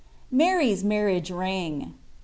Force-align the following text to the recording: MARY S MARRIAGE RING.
MARY 0.31 0.71
S 0.73 0.83
MARRIAGE 0.83 1.29
RING. 1.29 1.93